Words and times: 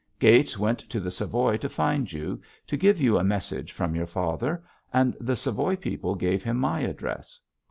Gates 0.17 0.57
went 0.57 0.79
to 0.79 0.99
the 0.99 1.11
Savoy 1.11 1.57
to 1.57 1.69
find 1.69 2.11
you, 2.11 2.41
to 2.65 2.75
give 2.75 2.99
you 2.99 3.19
a 3.19 3.23
message 3.23 3.71
from 3.71 3.93
your 3.93 4.07
father, 4.07 4.63
and 4.91 5.15
the 5.19 5.35
Savoy 5.35 5.75
people 5.75 6.15
gave 6.15 6.43
him 6.43 6.57
my 6.57 6.79
address. 6.79 7.39